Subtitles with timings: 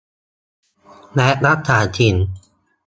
[1.15, 2.15] และรักษาศีล